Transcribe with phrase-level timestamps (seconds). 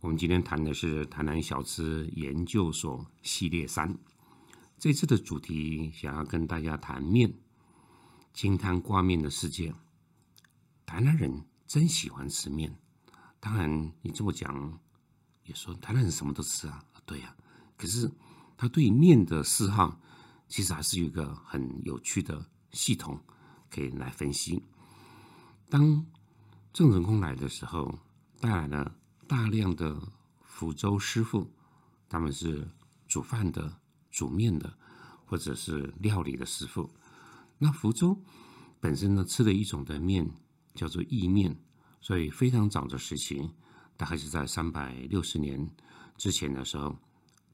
[0.00, 3.98] 我们今天谈的是台南小吃研究所系列三，
[4.78, 7.34] 这次的主题想要跟大家谈面，
[8.32, 9.74] 金汤挂面的世界。
[10.86, 12.74] 台南人真喜欢吃面，
[13.40, 14.80] 当然你这么讲，
[15.44, 17.36] 也说台南人什么都吃啊，对呀。
[17.76, 18.10] 可是
[18.56, 20.00] 他对面的嗜好，
[20.48, 23.20] 其实还是有一个很有趣的系统
[23.68, 24.62] 可以来分析。
[25.68, 26.06] 当
[26.72, 27.98] 郑成功来的时候，
[28.40, 28.96] 带来了。
[29.30, 29.96] 大量的
[30.42, 31.48] 福州师傅，
[32.08, 32.68] 他们是
[33.06, 33.78] 煮饭的、
[34.10, 34.76] 煮面的，
[35.24, 36.90] 或者是料理的师傅。
[37.56, 38.20] 那福州
[38.80, 40.28] 本身呢，吃的一种的面
[40.74, 41.56] 叫做意面，
[42.00, 43.48] 所以非常早的时期，
[43.96, 45.70] 大概是在三百六十年
[46.16, 46.98] 之前的时候，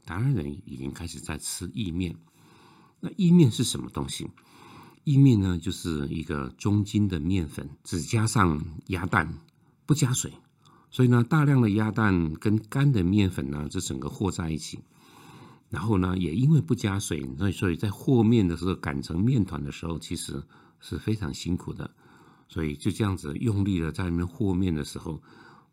[0.07, 2.17] 台湾人已经开始在吃意面。
[3.01, 4.31] 那意面是什么东西？
[5.05, 9.39] 意面呢，就是一个中筋的面粉，只加上鸭蛋，
[9.85, 10.33] 不加水。
[10.97, 14.81] 所以呢，大量的鸭蛋跟干的面粉呢，这整个和在一起，
[15.69, 20.43] 然后呢，也因为不加水，所以所以在和面的时候擀成面团的时候，其实
[20.81, 21.91] 是非常辛苦的。
[22.49, 25.23] 所以就这样子用力的在里面和面的时候，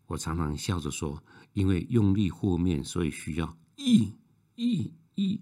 [0.08, 4.12] 我常常笑着说，因为用力和面，所以需要意
[4.56, 5.40] 意意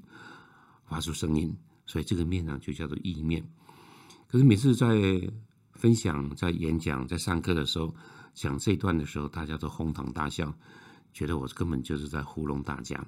[0.86, 1.58] 发出声音，
[1.88, 3.44] 所以这个面呢就叫做意面。
[4.28, 4.88] 可是每次在
[5.72, 7.96] 分享、在演讲、在上课的时候，
[8.34, 10.54] 讲这段的时候，大家都哄堂大笑，
[11.14, 13.06] 觉得我根本就是在糊弄大家。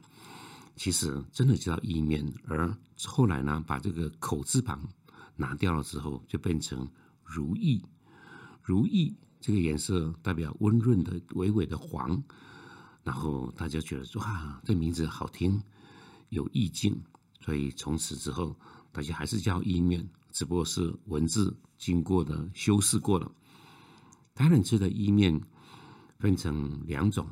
[0.75, 2.75] 其实真的叫意面，而
[3.05, 4.89] 后来呢，把这个口字旁
[5.35, 6.89] 拿掉了之后，就变成
[7.23, 7.83] 如意。
[8.61, 12.23] 如意这个颜色代表温润的、微微的黄，
[13.03, 15.61] 然后大家觉得哇，这名字好听，
[16.29, 16.99] 有意境，
[17.41, 18.57] 所以从此之后，
[18.91, 23.31] 大家还是叫意面，只不过是文字经过的修饰过了。
[24.35, 25.39] 台南吃的意面
[26.17, 27.27] 分成两种，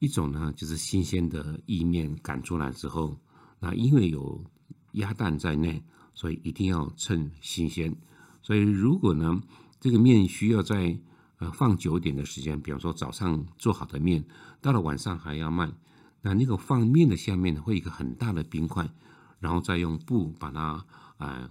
[0.00, 3.16] 一种呢就是新鲜的意面擀出来之后，
[3.60, 4.44] 那因为有
[4.92, 5.80] 鸭蛋在内，
[6.14, 7.94] 所以一定要趁新鲜。
[8.42, 9.40] 所以如果呢
[9.78, 10.98] 这个面需要在
[11.38, 14.24] 呃放久点的时间，比方说早上做好的面，
[14.60, 15.72] 到了晚上还要卖，
[16.20, 18.90] 那那个放面的下面会一个很大的冰块，
[19.38, 20.84] 然后再用布把它
[21.18, 21.48] 呃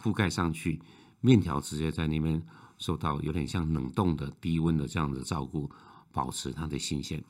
[0.00, 0.80] 覆盖上去，
[1.20, 2.40] 面条直接在那边。
[2.78, 5.70] 受到有点像冷冻的低温的这样的照顾，
[6.12, 7.22] 保持它的新鲜。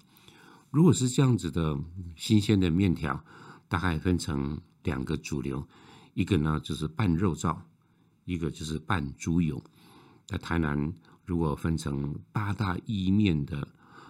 [0.71, 1.79] 如果是这样子的
[2.17, 3.25] 新鲜的面条，
[3.69, 5.67] 大概分成两个主流，
[6.15, 7.57] 一个呢就是拌肉燥，
[8.25, 9.63] 一个就是拌猪油。
[10.27, 10.93] 在台南，
[11.25, 13.69] 如果分成八大意面的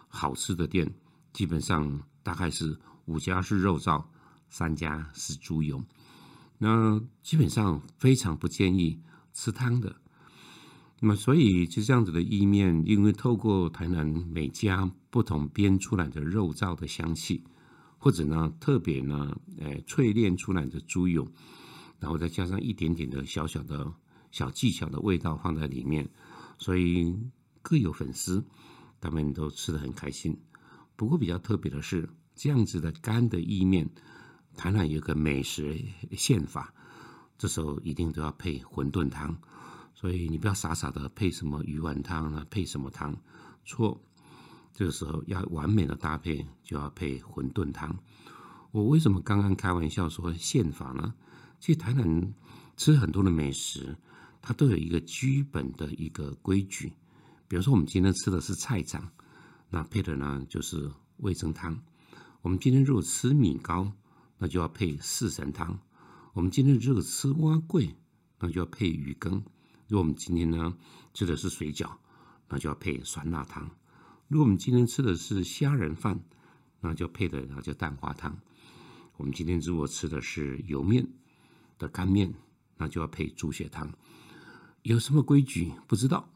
[0.09, 0.95] 好吃的店，
[1.33, 4.03] 基本上大概是五家是肉燥，
[4.49, 5.85] 三家是猪油。
[6.57, 9.03] 那基本上非常不建议
[9.33, 9.97] 吃汤的。
[11.05, 17.45] 那么，所以就这样子的意面，因为透过台南每家不同煸出来的肉燥的香气，
[17.99, 21.31] 或者呢特别呢，呃淬炼出来的猪油，
[22.01, 23.93] 然后再加上一点点的小小的
[24.31, 26.09] 小技巧的味道放在里面，
[26.57, 27.15] 所以
[27.61, 28.43] 各有粉丝，
[28.99, 30.35] 他们都吃的很开心。
[30.97, 33.91] 不过比较特别的是，这样子的干的意面，
[34.57, 36.73] 台南有个美食宪法，
[37.37, 39.37] 这时候一定都要配馄饨汤。
[40.05, 43.17] 所以你不要傻傻的配什么鱼丸汤啊，配什么汤？
[43.65, 43.99] 错，
[44.75, 47.99] 这个时候要完美的搭配，就要配馄饨汤。
[48.71, 51.15] 我为什么刚刚开玩笑说宪法呢？
[51.59, 52.35] 其实台南
[52.77, 53.97] 吃很多的美食，
[54.43, 56.93] 它都有一个基本的一个规矩。
[57.49, 59.11] 比如说我们今天吃的是菜长，
[59.71, 61.81] 那配的呢就是味噌汤。
[62.43, 63.91] 我们今天如果吃米糕，
[64.37, 65.79] 那就要配四神汤。
[66.35, 67.97] 我们今天如果吃蛙桂，
[68.39, 69.43] 那就要配鱼羹。
[69.87, 70.77] 如果我们今天呢
[71.13, 71.91] 吃的是水饺，
[72.49, 73.67] 那就要配酸辣汤；
[74.29, 76.21] 如果我们今天吃的是虾仁饭，
[76.81, 78.33] 那就配的那就蛋花汤；
[79.17, 81.07] 我们今天如果吃的是油面
[81.79, 82.35] 的干面，
[82.77, 83.93] 那就要配猪血汤。
[84.83, 86.29] 有什么规矩不知道，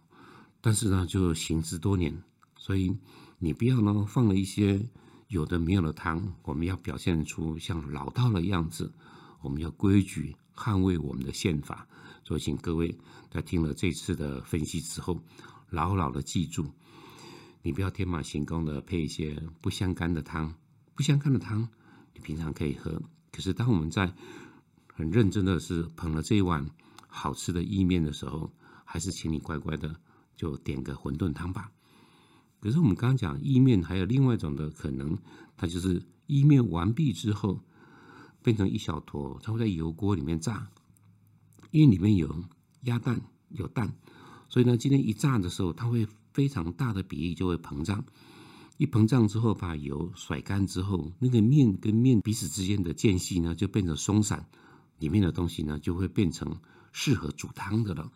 [0.60, 2.22] 但是呢就行之多年，
[2.56, 2.96] 所以
[3.38, 4.88] 你不要呢放了一些
[5.28, 8.92] 有的没有的汤，我们要表现出像老道的样子，
[9.42, 11.86] 我们要规矩捍卫我们的宪法。
[12.28, 12.94] 所以，请各位
[13.30, 15.18] 在听了这次的分析之后，
[15.70, 16.70] 牢牢的记住：
[17.62, 20.54] 你不要天马行空的配一些不相干的汤，
[20.94, 21.66] 不相干的汤，
[22.12, 23.00] 你平常可以喝。
[23.32, 24.12] 可是当我们在
[24.92, 26.68] 很认真的是捧了这一碗
[27.06, 28.52] 好吃的意面的时候，
[28.84, 29.98] 还是请你乖乖的
[30.36, 31.72] 就点个馄饨汤吧。
[32.60, 35.16] 可是我们刚刚讲意面还有另外一种的可能，
[35.56, 37.58] 它就是意面完毕之后
[38.42, 40.68] 变成一小坨，它会在油锅里面炸，
[41.70, 42.44] 因为里面有
[42.82, 43.20] 鸭蛋
[43.50, 43.94] 有蛋，
[44.48, 48.04] 所以呢，今天一炸的时候，它会非常大的比例就会膨胀。
[48.76, 54.46] 一膨胀之后，把油甩干之后，那个面跟面彼此之间的间隙呢，就变成松散，
[54.98, 56.56] 里面的东西呢就会变成
[56.92, 58.10] 适合煮汤的了。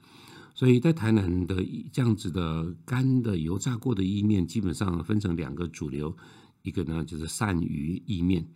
[0.54, 6.16] 所以在台南的这样子的干的油炸过的意面，基本上分成两个主流，
[6.62, 8.46] 一个呢就是鳝鱼意面，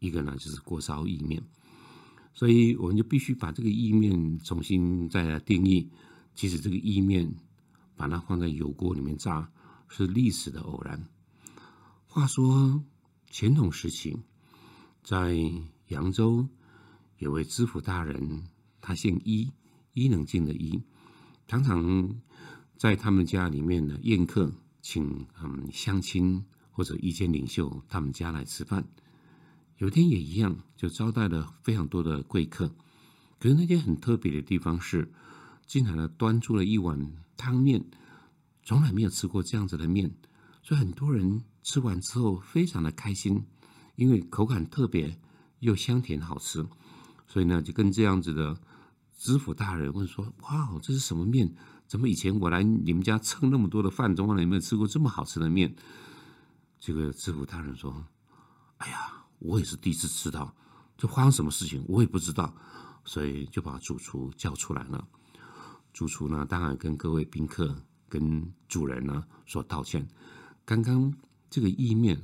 [0.00, 1.40] 一个呢就是锅烧意面。
[2.34, 5.90] 所以我们就必须把这个意面重新再来定义。
[6.34, 7.34] 其实这个意面
[7.94, 9.50] 把它放在油锅里面炸，
[9.88, 11.06] 是历史的偶然。
[12.06, 12.82] 话说
[13.30, 14.16] 乾隆时期，
[15.02, 15.36] 在
[15.88, 16.48] 扬州
[17.18, 18.44] 有位知府大人，
[18.80, 19.50] 他姓伊，
[19.92, 20.82] 伊能静的伊。
[21.46, 22.20] 常常
[22.76, 28.88] 在他们家里面呢宴客，请嗯乡亲或者意见领袖他们家来吃饭。
[29.82, 32.68] 有天也一样，就招待了非常多的贵客。
[33.40, 35.10] 可是那天很特别的地方是，
[35.66, 37.84] 竟然呢端出了一碗汤面，
[38.62, 40.14] 从来没有吃过这样子的面，
[40.62, 43.44] 所以很多人吃完之后非常的开心，
[43.96, 45.18] 因为口感特别
[45.58, 46.64] 又香甜好吃，
[47.26, 48.56] 所以呢就跟这样子的。
[49.18, 51.52] 知府大人问说：“哇，这是什么面？
[51.88, 55.74] 怎么以前我来你们家蹭那么多的饭，从来没有吃过这么好吃的面？”
[56.78, 58.04] 这个知府大人说
[58.78, 60.54] ：“哎呀，我也是第一次吃到，
[60.96, 62.54] 这发生什么事情我也不知道，
[63.04, 65.06] 所以就把主厨叫出来了。
[65.92, 67.76] 主厨呢，当然跟各位宾客、
[68.08, 70.08] 跟主人呢说道歉。
[70.64, 71.12] 刚刚
[71.50, 72.20] 这个意面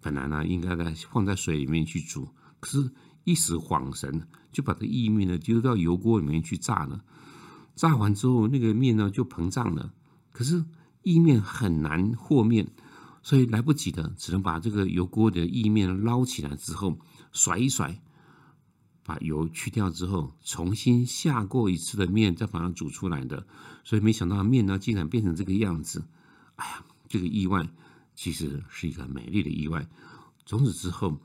[0.00, 2.28] 本来呢应该在放在水里面去煮，
[2.60, 2.90] 可是……”
[3.24, 7.04] 一时恍神，就把这意面呢丢到油锅里面去炸了。
[7.76, 9.92] 炸完之后，那个面呢就膨胀了。
[10.32, 10.64] 可是
[11.02, 12.72] 意面很难和面，
[13.22, 16.98] 所以来不及的，只能把这个油锅的意面捞起来之后，
[17.32, 18.00] 甩一甩，
[19.04, 23.46] 把油去掉之后，重新下过一次的面，再把它煮出来的。
[23.84, 26.04] 所以没想到面呢竟然变成这个样子。
[26.56, 27.68] 哎呀，这个意外
[28.14, 29.88] 其实是一个美丽的意外。
[30.46, 31.20] 从此之后。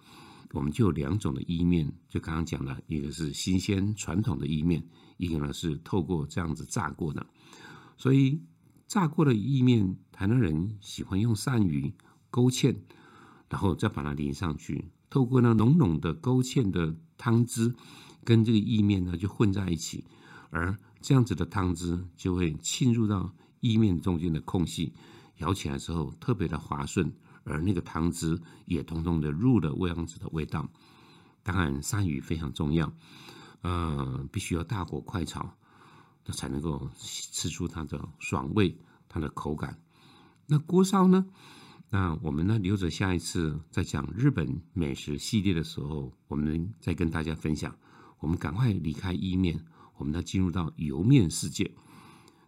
[0.52, 4.82] 我们就有两种的意面，就刚刚讲了，一个是新鲜传统的意面，
[5.18, 7.28] 一个呢是透过这样子炸过的。
[7.98, 8.40] 所以
[8.88, 11.94] 炸过的意面，台南人喜欢用鳝鱼
[12.30, 12.76] 勾芡，
[13.50, 17.76] 然后再把它淋上去，透过那浓浓的勾芡的汤汁，
[18.24, 20.06] 跟这个意面呢就混在一起，
[20.50, 24.94] 而这样子的汤汁就会浸入到意面中间的空隙，
[25.38, 27.14] 咬起来之后特别的滑顺。
[27.48, 30.68] 而那个汤汁也通通的入了味样子的味道。
[31.44, 32.92] 当然，鳝鱼非常重要，
[33.62, 35.56] 呃，必须要大火快炒，
[36.26, 38.78] 那才能够吃出它的爽味、
[39.08, 39.80] 它的口感。
[40.48, 41.26] 那锅烧呢？
[41.90, 47.76] 那我们呢留着下一次在讲日本美食系列的时候，我们再跟大家分享。
[48.20, 49.64] 我们赶快离开意面，
[49.98, 51.72] 我们要进入到油面世界。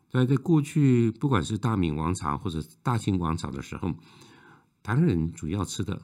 [0.09, 3.94] 在在过去，不管是大明王朝或者大清王朝的时候。
[4.83, 6.01] 台湾人主要吃的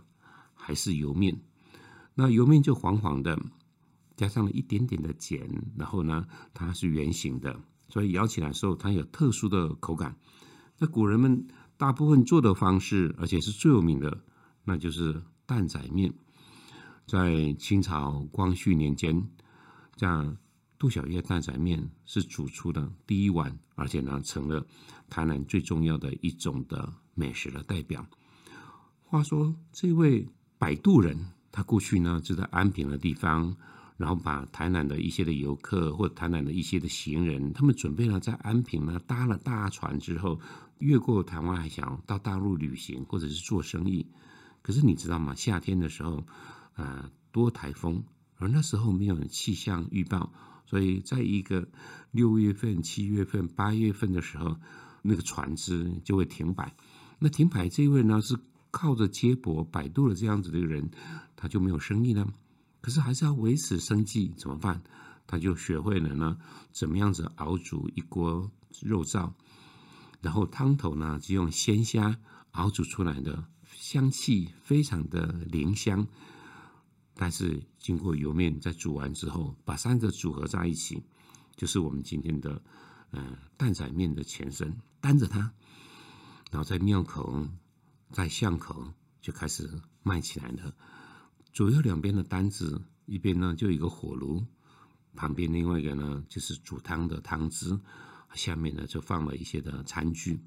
[0.54, 1.40] 还是油面，
[2.16, 3.40] 那油面就黄黄的，
[4.16, 5.40] 加上了一点点的碱，
[5.78, 10.16] 然后呢，它是圆形的，所以咬起来的时候它有特殊的口感。
[10.78, 14.24] 那古人们大部分做的方式，而且是最有名的，
[14.64, 16.14] 那就是担仔面。
[17.06, 19.30] 在清朝光绪年间，
[19.96, 20.38] 这样
[20.80, 24.66] 杜小月担仔面是煮出的第一碗，而且呢，成了
[25.10, 28.06] 台南最重要的一种的美食的代表。
[29.02, 30.28] 话说，这位
[30.58, 33.56] 摆渡人，他过去呢就在安平的地方，
[33.98, 40.40] 然后把台南的一些的游客或台南的一些的行人，他们准备了在安平呢搭了大船之后，
[40.80, 44.06] 越过台湾海峡到大陆旅行或者是做生意。
[44.62, 45.36] 可是你知道吗？
[45.36, 46.24] 夏天的时候，
[46.76, 48.04] 呃，多台风，
[48.38, 50.32] 而那时候没有气象预报，
[50.66, 51.68] 所以在一个
[52.12, 54.58] 六月份、七月份、八月份的时候，
[55.02, 56.76] 那个船只就会停摆。
[57.20, 58.38] 那停摆这一位呢是。
[58.76, 60.90] 靠着接驳摆渡的这样子的人，
[61.36, 62.28] 他就没有生意了。
[62.84, 64.84] 可是还是要维持生计，怎么办？
[65.26, 66.38] 他就学会了呢，
[66.74, 69.32] 怎么样子熬煮一锅肉燥，
[70.20, 72.20] 然后汤头呢就用鲜虾
[72.52, 76.06] 熬煮出来的，香气非常的灵香。
[77.16, 81.02] 但是经过油面在煮完之后，把三个组合在一起，
[81.56, 82.62] 就是我们今天的
[83.12, 84.76] 嗯蛋仔面的前身。
[85.00, 85.40] 担着它，
[86.52, 87.48] 然后在庙口。
[88.12, 89.68] 在巷口就开始
[90.04, 90.76] 卖起来了。
[91.54, 94.44] 左右两边的单子，一边呢就一个火炉，
[95.16, 97.80] 旁边另外一个呢就是煮汤的汤汁，
[98.34, 100.40] 下面呢就放了一些的餐具，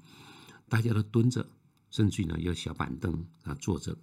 [0.67, 1.49] 大家都蹲着，
[1.89, 3.97] 甚至呢有小板凳啊坐着。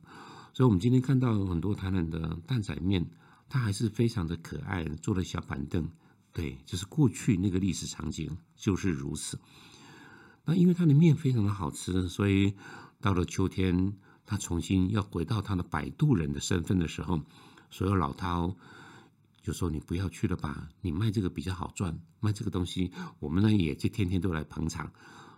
[0.55, 3.07] 所以，我们今天看到很多台南的蛋仔面，
[3.51, 5.87] 它还是非常的可爱，坐了小板凳。
[6.33, 9.39] 对，就是过去那个历史场景就是如此。
[10.47, 12.55] 那因为它的面非常的好吃，所以
[13.01, 13.95] 到了秋天，
[14.27, 17.23] 他重新要回到他的摆渡人的身份的时候，
[17.71, 18.55] 所有老饕
[19.43, 24.93] 就说：“你不要去了吧，你卖这个比较好赚，卖这个东西，我们呢也就天天都来捧场。”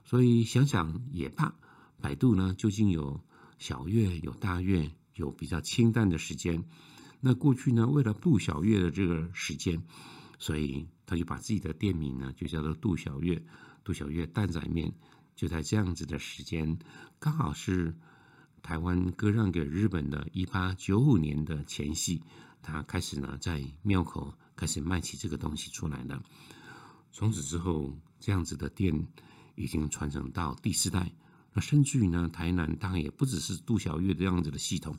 [0.05, 1.55] 所以想想也罢，
[2.01, 3.21] 摆渡呢究竟有
[3.59, 4.91] 小月，有大月。
[5.17, 6.63] 有比较清淡的时间，
[7.21, 9.83] 那过去呢，为了杜小月的这个时间，
[10.39, 13.43] 所以他就把自己的店名呢就叫做杜小月，
[13.83, 14.93] 杜小月蛋仔面，
[15.35, 16.79] 就在这样子的时间，
[17.19, 17.97] 刚好是
[18.67, 22.21] 台湾割让给日本的一八九五年的前夕，
[22.61, 26.21] 他开始呢在庙口开始卖起这个东西出来了。
[27.13, 29.07] 从此之后，这样子的店
[29.55, 31.13] 已经传承到第四代。
[31.53, 34.97] 那甚至于呢，台南当然也不只是杜小月这样子的系统，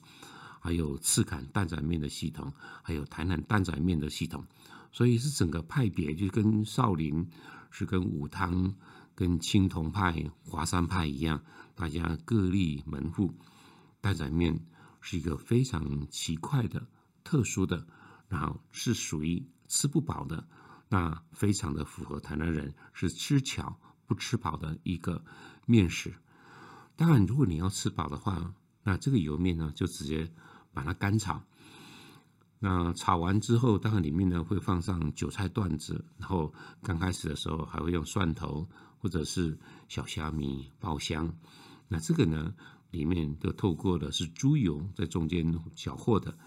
[0.61, 4.45] 还有赤坎蛋仔面的系统，还有台南蛋仔面的系统，
[4.93, 7.27] 所以是整个派别就跟少林
[7.69, 8.73] 是跟武汤、
[9.13, 11.43] 跟青铜派、华山派一样，
[11.75, 13.33] 大家各立门户。
[14.01, 14.65] 蛋仔面
[15.01, 16.87] 是一个非常奇怪的、
[17.23, 17.87] 特殊的，
[18.27, 20.47] 然后是属于吃不饱的，
[20.89, 25.23] 那非常的符合台南人是吃巧不吃饱的一个
[25.65, 26.13] 面食。
[26.95, 30.31] 当然，如果你要吃饱的话，那这个油面呢，就直接
[30.73, 31.43] 把它干炒。
[32.59, 36.51] 那炒完之后，当然里面呢会放上韭菜段子，然后
[36.81, 41.31] 刚开始的时候还会用蒜头或者是小虾米爆香。
[41.87, 42.55] 那这个呢，
[42.91, 46.37] 里面都透过的是猪油在中间搅和的。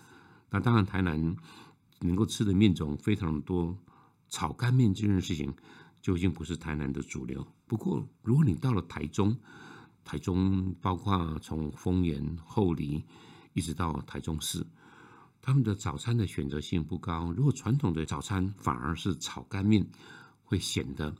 [0.51, 1.37] 那当然，台南
[2.01, 3.77] 能够吃的面种非常多，
[4.29, 5.55] 炒干面这件事情
[6.01, 7.47] 就已经不是台南的主流。
[7.67, 9.37] 不过，如果你到了台中，
[10.03, 13.05] 台中包括从丰原、后里
[13.53, 14.67] 一直到台中市，
[15.41, 17.33] 他们的早餐的选择性不高。
[17.37, 19.87] 如果传统的早餐反而是炒干面，
[20.43, 21.15] 会显得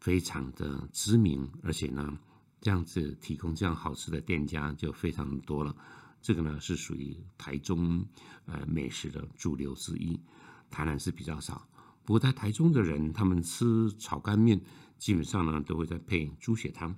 [0.00, 2.18] 非常的知名，而且呢，
[2.66, 5.72] 这样子提供这样好吃的店家就非常多了。
[6.20, 8.04] 这个呢是属于台中
[8.44, 10.18] 呃美食的主流之一，
[10.68, 11.64] 台南是比较少。
[12.04, 14.60] 不过在台中的人，他们吃炒干面
[14.98, 16.92] 基本上呢都会在配猪血汤。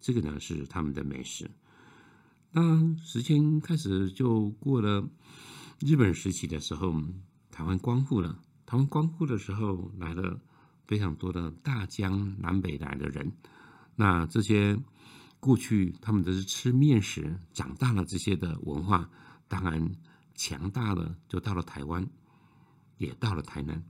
[0.00, 1.50] 这个呢是他们的美食。
[2.50, 5.06] 那时间开始就过了
[5.80, 6.94] 日本时期的时候，
[7.50, 8.40] 台湾光复了。
[8.64, 10.40] 台湾光复的时候，来了
[10.86, 13.30] 非常多的大江南北来的人。
[13.96, 14.76] 那这些
[15.44, 19.10] 过去他们都是吃面食长大了，这些的文化
[19.46, 19.94] 当然
[20.34, 22.06] 强大了，就到了台湾，
[22.96, 23.84] 也到了台南。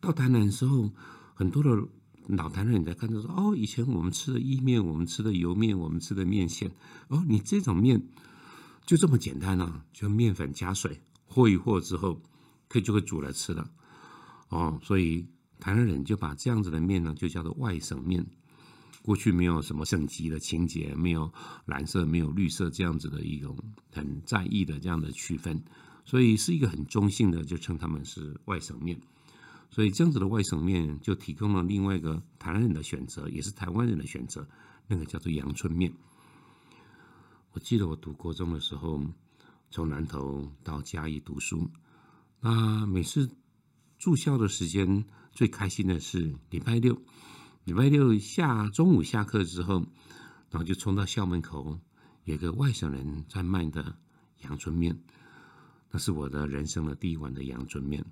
[0.00, 0.90] 到台南的时候，
[1.34, 1.88] 很多的。
[2.28, 6.70] 老台南人在看着说：“哦，以前我们吃的意面，我们吃的油面，我们吃的面线，
[7.08, 8.00] 哦，你这种面
[8.86, 9.84] 就这么简单啊？
[9.92, 12.22] 就面粉加水和一和之后，
[12.68, 13.68] 可以就会煮来吃了。
[14.48, 15.26] 哦，所以
[15.58, 18.24] 台湾人就把这样子的面呢，就叫做外省面。
[19.10, 21.32] 过去没有什么省级的情节，没有
[21.64, 23.58] 蓝色，没有绿色这样子的一种
[23.92, 25.60] 很在意的这样的区分，
[26.04, 29.00] 所以是一个很中性的，就称他们是外省面。”
[29.68, 34.46] 所以这样子的外省面就提供了另外一个台湾人的选择，也是台湾人的选择，
[34.86, 35.92] 那个叫做阳春面。
[37.50, 39.02] 我记得我读国中的时候，
[39.72, 41.68] 从南投到嘉义读书，
[42.38, 43.28] 那每次
[43.98, 46.96] 住校的时间最开心的是礼拜六，
[47.64, 49.80] 礼拜六下中午下课之后，
[50.50, 51.78] 然后就冲到校门口，
[52.24, 53.96] 有个外省人在卖的
[54.40, 54.98] 阳春面，
[55.90, 58.04] 那是我的人生的第一碗的阳春面。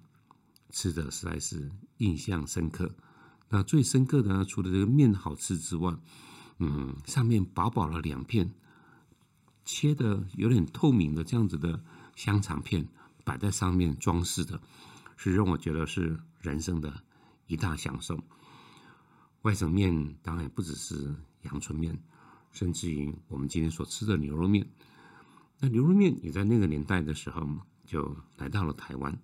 [0.71, 2.95] 吃的实在是印象深刻。
[3.49, 5.97] 那最深刻的呢，除了这个面好吃之外，
[6.59, 8.53] 嗯，上面薄薄的两片
[9.65, 11.83] 切的有点透明的这样子的
[12.15, 12.87] 香肠片
[13.25, 14.61] 摆在上面装饰的，
[15.17, 17.03] 是让我觉得是人生的
[17.47, 18.23] 一大享受。
[19.49, 21.11] 外省面当然不只是
[21.45, 21.99] 阳春面，
[22.53, 24.69] 甚至于我们今天所吃的牛肉面。
[25.59, 27.49] 那牛肉面也在那个年代的时候
[27.87, 29.19] 就来到了台湾。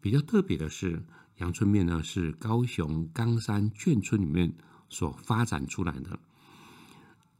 [0.00, 1.00] 比较特别的是，
[1.36, 4.52] 阳春面呢是高雄冈山眷村里面
[4.88, 6.18] 所发展出来的。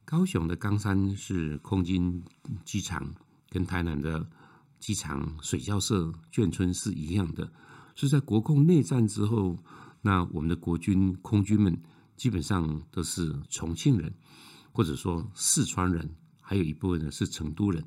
[0.04, 2.22] 高雄的冈山是空军
[2.64, 3.12] 机场，
[3.48, 4.24] 跟台南的
[4.78, 7.52] 机场水校社眷村是一样的，
[7.96, 9.58] 是在国共内战之后，
[10.00, 11.76] 那我们的国军空军们
[12.20, 14.12] 基本上都是重庆人，
[14.72, 17.82] 或者说四川人，还有一部分呢是成都人。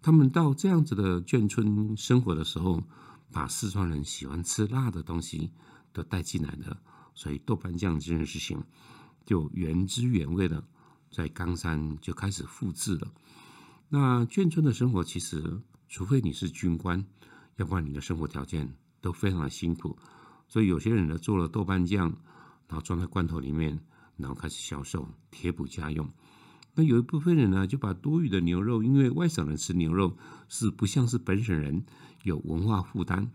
[0.00, 2.82] 他们到这样子的眷村生活的时候，
[3.30, 5.52] 把四川人喜欢吃辣的东西
[5.92, 6.80] 都带进来了，
[7.14, 8.64] 所以豆瓣酱这件事情
[9.26, 10.66] 就原汁原味的
[11.12, 13.12] 在冈山就开始复制了。
[13.90, 15.60] 那眷村的生活其实，
[15.90, 17.04] 除非你是军官，
[17.56, 19.98] 要不然你的生活条件都非常的辛苦。
[20.48, 22.16] 所以有些人呢做了豆瓣酱，
[22.68, 23.80] 然后装在罐头里面，
[24.16, 26.08] 然后开始销售，贴补家用。
[26.74, 30.16] 那有一部分人呢，就把多余的牛肉，因为外省人吃牛肉
[30.48, 31.84] 是不像是本省人
[32.22, 33.30] 有文化负担。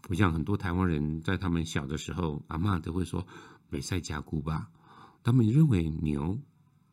[0.00, 3.26] 不像很多台湾人在他们小的时候，阿妈都会说
[3.68, 4.70] “美赛加菇吧”，
[5.22, 6.38] 他们认为牛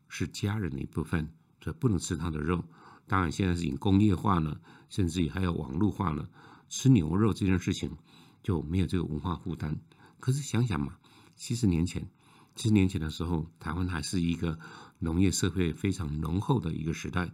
[0.08, 1.32] 是家人的一部分，
[1.62, 2.62] 所以不能吃它的肉。
[3.06, 6.28] 当然现在是已经工业化了，甚至于还有网络化了，
[6.68, 7.96] 吃牛肉这件事情。
[8.40, 9.76] 就没有这个文化负担。
[10.20, 10.96] 可是想想嘛，
[11.38, 12.10] 七十年前，
[12.56, 14.58] 七十年前的时候，台湾还是一个
[14.98, 17.30] 农业社会非常浓厚的一个时代，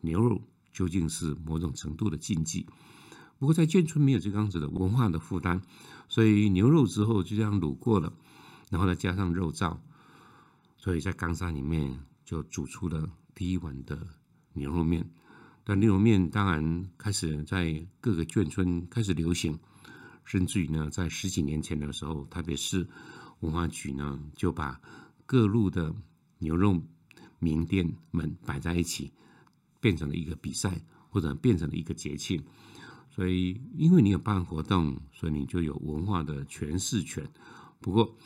[0.00, 0.42] 牛肉
[0.72, 2.66] 究竟是某种程度的禁忌。
[3.38, 5.62] 不过在眷村没有这样子的文化的负担，
[6.08, 8.12] 所以牛肉之后就这样卤过了，
[8.70, 9.78] 然后再加上肉燥，
[10.76, 14.08] 所以在冈山里面就煮出了第一碗的
[14.52, 15.08] 牛肉面。
[15.62, 19.56] 但牛肉面当然开始在各个眷村开始流行。
[20.26, 22.88] 甚至于呢，在十几年前的时候，特别是
[23.40, 24.80] 文化局呢，就把
[25.26, 25.94] 各路的
[26.38, 26.82] 牛肉
[27.38, 29.12] 名店们摆在一起，
[29.80, 32.42] 变成了一个比赛，或者变成了一个节庆。
[33.10, 37.28] 所以，因为你有办活动，所以你就有文化的诠释权。
[37.80, 38.16] 不过，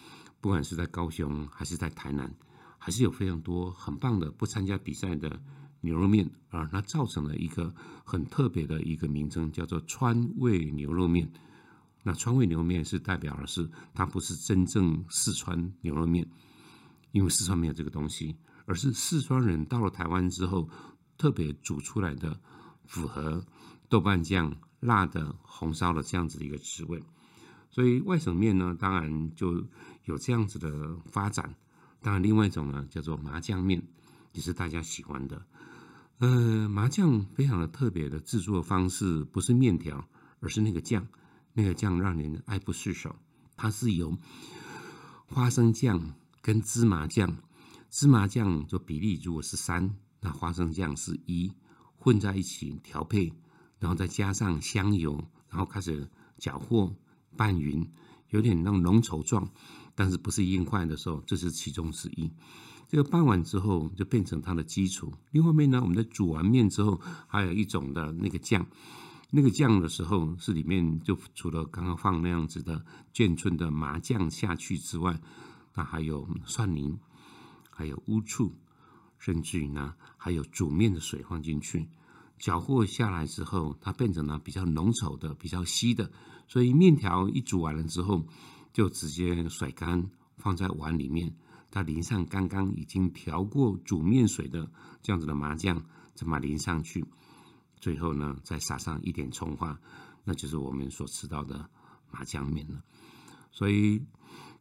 [0.40, 2.34] 不管是在高雄还是在台南，
[2.78, 5.42] 还是有非常多很棒的不参加比赛的
[5.82, 7.74] 牛肉面，而那造成了一个
[8.04, 11.30] 很特别的一个名称，叫做川味牛肉面。
[12.08, 16.26] 那川味牛肉面是代表的是，它不是真正四川牛肉面，
[17.12, 18.34] 因为四川没有这个东西，
[18.64, 20.70] 而是四川人到了台湾之后
[21.18, 22.40] 特别煮出来的，
[22.86, 23.44] 符合
[23.90, 27.02] 豆瓣酱、辣的、红烧的这样子的一个滋味。
[27.68, 29.62] 所以外省面呢，当然就
[30.06, 31.54] 有这样子的发展。
[32.00, 33.86] 当然，另外一种呢叫做麻酱面，
[34.32, 35.44] 也是大家喜欢的。
[36.20, 40.08] 呃，麻酱非常的特别的制作方式，不是面条，
[40.40, 41.06] 而是那个酱。
[41.58, 43.16] 那个酱让人爱不释手，
[43.56, 44.16] 它是由
[45.26, 47.36] 花生酱跟芝麻酱，
[47.90, 51.52] 芝麻酱就比例如果是三，那花生酱是一，
[51.96, 53.32] 混在一起调配，
[53.80, 56.94] 然后再加上香油，然后开始搅和
[57.36, 57.90] 拌匀，
[58.28, 59.50] 有点那种浓稠状，
[59.96, 62.30] 但是不是硬块的时候，这是其中之一。
[62.86, 65.12] 这个拌完之后就变成它的基础。
[65.32, 68.64] 另外面呢，我们在煮完面之后，还有一种的那个酱。
[69.30, 75.20] 那个酱的时候，是里面就除了刚刚放那样子的眷村的麻酱下去之外，
[75.74, 76.98] 那还有蒜泥，
[77.70, 78.54] 还有乌醋，
[79.18, 81.86] 甚至于呢，还有煮面的水放进去，
[82.38, 86.10] 搅和下来之后，它变成了比较浓稠的、比较稀的。
[86.46, 88.26] 所以面条一煮完了之后，
[88.72, 91.36] 就直接甩干，放在碗里面，
[91.70, 94.70] 它淋上刚刚已经调过煮面水的
[95.02, 97.04] 这样子的麻酱，再把淋上去。
[97.80, 99.78] 最后呢，再撒上一点葱花，
[100.24, 101.70] 那就是我们所吃到的
[102.10, 102.82] 麻酱面了。
[103.52, 104.04] 所以，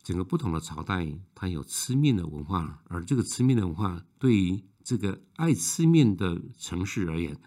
[0.04, 7.38] 整个不同的朝代，它有吃面的文化，而这个吃面的文化，对于这个爱吃面的城市而言，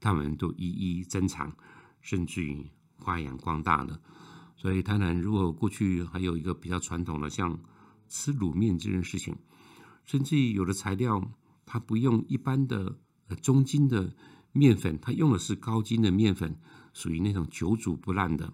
[0.00, 1.56] 他们都一一珍藏，
[2.00, 4.00] 甚至于发扬光大了。
[4.56, 7.58] 所以，台南如果过去还有一个比较传统的，像
[8.08, 9.36] 吃卤面这件事情，
[10.04, 11.30] 甚至于有的材料，
[11.64, 14.14] 它不用一般的呃中筋的。
[14.52, 16.56] 面粉，它用的是高筋的面粉，
[16.92, 18.52] 属于那种久煮不烂的。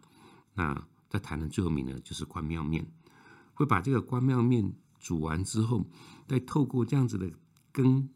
[0.55, 2.87] 那在台南最有名的就是关庙面，
[3.55, 5.85] 会把这个关庙面煮完之后，
[6.27, 7.31] 再透过这样子的
[7.73, 8.09] 羹，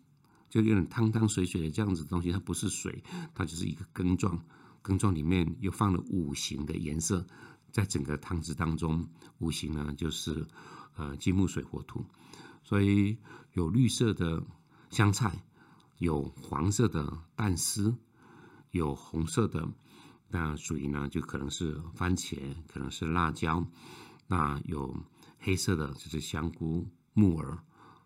[0.48, 3.02] 就有点汤汤水水的这样子东西，它不是水，
[3.34, 4.40] 它就是一个羹状。
[4.82, 7.24] 羹状里面又放了五行的颜色，
[7.70, 10.46] 在整个汤汁当中，五行呢就是
[10.96, 12.04] 呃金木水火土，
[12.64, 13.16] 所以
[13.52, 14.42] 有绿色的
[14.90, 15.44] 香菜。
[16.02, 17.94] 有黄色的蛋丝，
[18.72, 19.68] 有红色的，
[20.26, 22.36] 那属于呢，就可能是番茄，
[22.66, 23.64] 可能是辣椒。
[24.26, 24.96] 那有
[25.38, 27.56] 黑色的，就是香菇、木耳。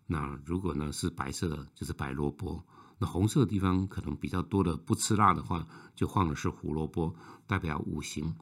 [0.05, 2.63] 那如果呢是白色的，就是白萝卜。
[2.99, 7.15] 那红色的地方可能比较多的，不吃辣的话，就放的是胡萝卜，
[7.47, 8.35] 代表五行。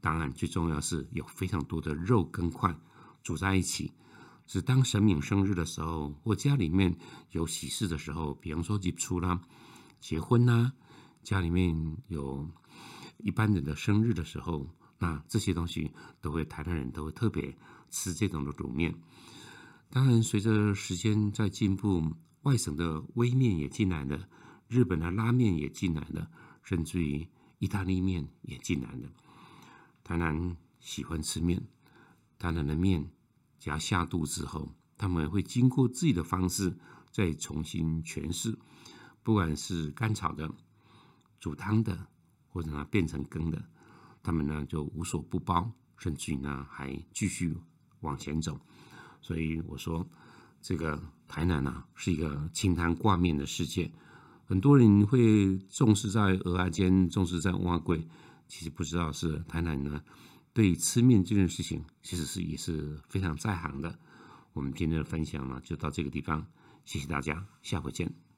[0.00, 2.78] 当然，最重要是有非常多的肉跟块
[3.24, 3.92] 煮在一起。
[4.52, 6.98] 是当神明生日的时候，或家里面
[7.30, 9.40] 有喜事的时候，比方说结出啦、
[10.00, 10.72] 结婚啦，
[11.22, 12.50] 家里面有
[13.18, 14.66] 一般人的生日的时候，
[14.98, 17.56] 那这些东西都会台湾人都会特别
[17.90, 18.92] 吃这种的卤面。
[19.88, 22.02] 当然，随着时间在进步，
[22.42, 24.28] 外省的微面也进来了，
[24.66, 26.28] 日本的拉面也进来了，
[26.64, 27.24] 甚至于
[27.60, 29.08] 意大利面也进来了。
[30.02, 31.62] 台南喜欢吃面，
[32.36, 33.12] 台南的面
[33.60, 36.76] 只要下肚之后，他们会经过自己的方式
[37.12, 38.58] 再重新诠释，
[39.22, 40.50] 不管是干炒的、
[41.38, 42.08] 煮汤的，
[42.48, 43.62] 或者呢变成羹的，
[44.22, 47.56] 他们呢就无所不包，甚至于呢还继续
[48.00, 48.58] 往前走。
[49.20, 50.08] 所以我说，
[50.62, 53.92] 这个台南啊是一个清汤挂面的世界。
[54.46, 58.08] 很多人会重视在鹅啊煎，重视在蛙桂，
[58.48, 60.02] 其实不知道是台南呢
[60.52, 63.98] 对吃面这件事情，其实是也是非常在行的。
[64.52, 66.46] 我们今天的分享呢就到这个地方，
[66.84, 68.29] 谢谢大家，下回见。